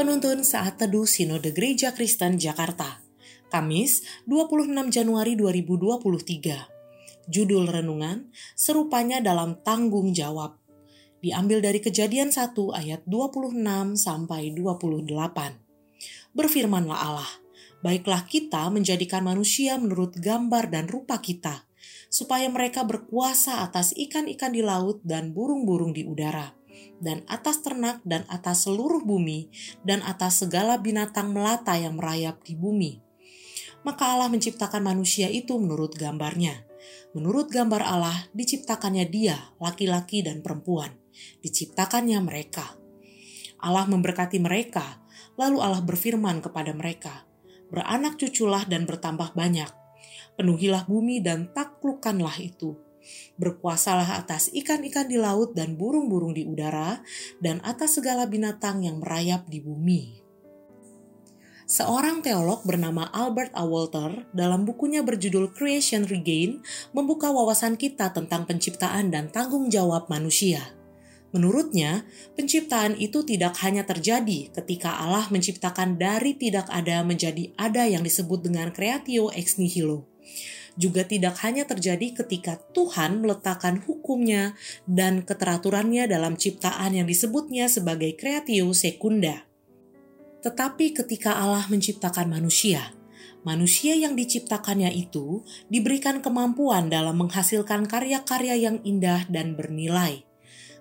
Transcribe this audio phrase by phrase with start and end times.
[0.00, 3.04] Penuntun Saat Teduh Sinode Gereja Kristen Jakarta,
[3.52, 7.28] Kamis 26 Januari 2023.
[7.28, 10.56] Judul Renungan, Serupanya dalam Tanggung Jawab.
[11.20, 13.60] Diambil dari kejadian 1 ayat 26
[14.00, 15.04] sampai 28.
[16.32, 17.32] Berfirmanlah Allah,
[17.84, 21.68] baiklah kita menjadikan manusia menurut gambar dan rupa kita,
[22.08, 26.56] supaya mereka berkuasa atas ikan-ikan di laut dan burung-burung di udara
[27.00, 29.48] dan atas ternak dan atas seluruh bumi
[29.82, 33.00] dan atas segala binatang melata yang merayap di bumi.
[33.80, 36.68] Maka Allah menciptakan manusia itu menurut gambarnya.
[37.16, 40.92] Menurut gambar Allah diciptakannya dia, laki-laki dan perempuan.
[41.40, 42.76] Diciptakannya mereka.
[43.60, 45.00] Allah memberkati mereka,
[45.40, 47.24] lalu Allah berfirman kepada mereka,
[47.72, 49.70] Beranak cuculah dan bertambah banyak.
[50.36, 52.89] Penuhilah bumi dan taklukkanlah itu
[53.40, 57.00] Berkuasalah atas ikan-ikan di laut dan burung-burung di udara,
[57.40, 60.20] dan atas segala binatang yang merayap di bumi.
[61.70, 63.62] Seorang teolog bernama Albert A.
[63.62, 66.58] Walter dalam bukunya berjudul Creation Regain
[66.90, 70.74] membuka wawasan kita tentang penciptaan dan tanggung jawab manusia.
[71.30, 72.02] Menurutnya,
[72.34, 78.42] penciptaan itu tidak hanya terjadi ketika Allah menciptakan dari tidak ada menjadi ada yang disebut
[78.42, 80.10] dengan creatio ex nihilo
[80.80, 84.56] juga tidak hanya terjadi ketika Tuhan meletakkan hukumnya
[84.88, 89.44] dan keteraturannya dalam ciptaan yang disebutnya sebagai creatio secunda.
[90.40, 92.96] Tetapi ketika Allah menciptakan manusia,
[93.44, 100.24] manusia yang diciptakannya itu diberikan kemampuan dalam menghasilkan karya-karya yang indah dan bernilai.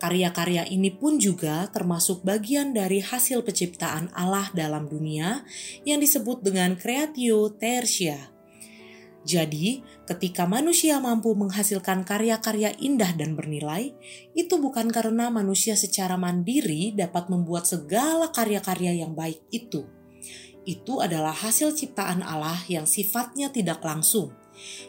[0.00, 5.44] Karya-karya ini pun juga termasuk bagian dari hasil penciptaan Allah dalam dunia
[5.84, 8.39] yang disebut dengan creatio tertia
[9.20, 13.92] jadi, ketika manusia mampu menghasilkan karya-karya indah dan bernilai,
[14.32, 19.84] itu bukan karena manusia secara mandiri dapat membuat segala karya-karya yang baik itu.
[20.64, 24.32] Itu adalah hasil ciptaan Allah yang sifatnya tidak langsung,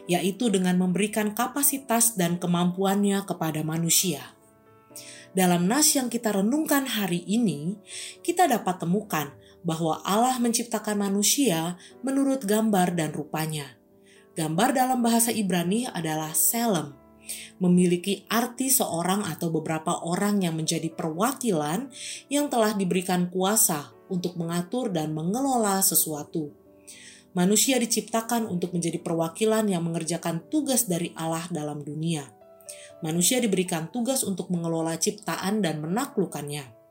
[0.08, 4.32] yaitu dengan memberikan kapasitas dan kemampuannya kepada manusia.
[5.36, 7.76] Dalam nas yang kita renungkan hari ini,
[8.24, 13.81] kita dapat temukan bahwa Allah menciptakan manusia menurut gambar dan rupanya
[14.32, 16.96] Gambar dalam bahasa Ibrani adalah selem,
[17.60, 21.92] memiliki arti seorang atau beberapa orang yang menjadi perwakilan
[22.32, 26.48] yang telah diberikan kuasa untuk mengatur dan mengelola sesuatu.
[27.36, 32.24] Manusia diciptakan untuk menjadi perwakilan yang mengerjakan tugas dari Allah dalam dunia.
[33.04, 36.81] Manusia diberikan tugas untuk mengelola ciptaan dan menaklukkannya.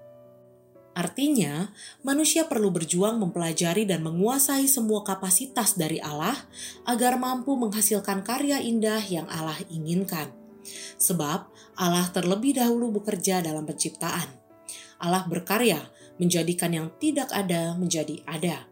[0.92, 1.72] Artinya,
[2.04, 6.36] manusia perlu berjuang mempelajari dan menguasai semua kapasitas dari Allah
[6.84, 10.28] agar mampu menghasilkan karya indah yang Allah inginkan.
[11.00, 11.48] Sebab
[11.80, 14.28] Allah terlebih dahulu bekerja dalam penciptaan.
[15.02, 15.80] Allah berkarya
[16.20, 18.68] menjadikan yang tidak ada menjadi ada.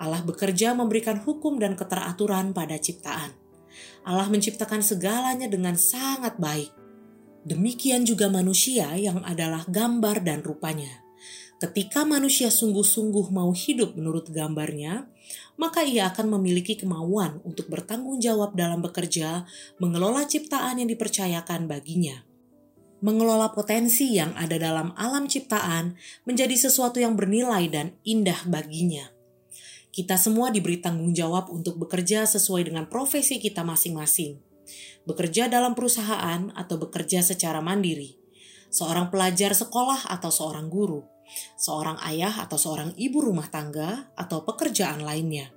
[0.00, 3.34] Allah bekerja memberikan hukum dan keteraturan pada ciptaan.
[4.08, 6.72] Allah menciptakan segalanya dengan sangat baik.
[7.44, 11.07] Demikian juga manusia yang adalah gambar dan rupanya.
[11.58, 15.10] Ketika manusia sungguh-sungguh mau hidup menurut gambarnya,
[15.58, 19.42] maka ia akan memiliki kemauan untuk bertanggung jawab dalam bekerja,
[19.82, 22.22] mengelola ciptaan yang dipercayakan baginya.
[23.02, 25.98] Mengelola potensi yang ada dalam alam ciptaan
[26.30, 29.10] menjadi sesuatu yang bernilai dan indah baginya.
[29.90, 34.38] Kita semua diberi tanggung jawab untuk bekerja sesuai dengan profesi kita masing-masing.
[35.10, 38.14] Bekerja dalam perusahaan atau bekerja secara mandiri.
[38.70, 41.17] Seorang pelajar sekolah atau seorang guru
[41.56, 45.52] seorang ayah atau seorang ibu rumah tangga, atau pekerjaan lainnya.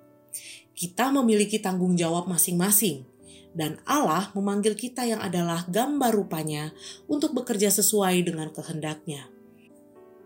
[0.71, 3.05] Kita memiliki tanggung jawab masing-masing,
[3.51, 6.71] dan Allah memanggil kita yang adalah gambar rupanya
[7.07, 9.27] untuk bekerja sesuai dengan kehendaknya.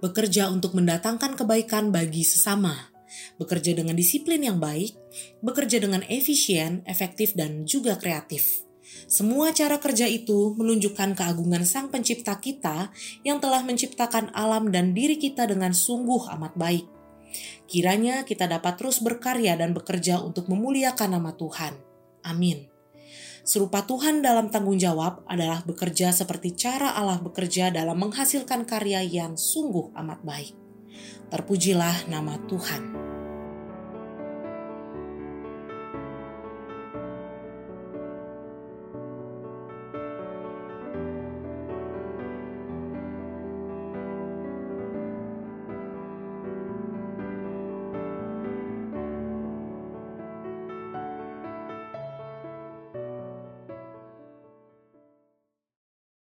[0.01, 2.93] Bekerja untuk mendatangkan kebaikan bagi sesama,
[3.41, 4.93] bekerja dengan disiplin yang baik,
[5.41, 8.64] bekerja dengan efisien, efektif, dan juga kreatif.
[9.05, 12.93] Semua cara kerja itu menunjukkan keagungan Sang Pencipta kita
[13.25, 16.85] yang telah menciptakan alam dan diri kita dengan sungguh amat baik.
[17.65, 21.73] Kiranya kita dapat terus berkarya dan bekerja untuk memuliakan nama Tuhan.
[22.25, 22.69] Amin.
[23.45, 29.37] Serupa Tuhan dalam tanggung jawab adalah bekerja seperti cara Allah bekerja dalam menghasilkan karya yang
[29.37, 30.55] sungguh amat baik.
[31.29, 33.04] Terpujilah nama Tuhan.